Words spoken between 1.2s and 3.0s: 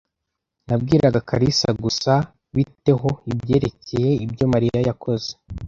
kalisa gusa." "Bite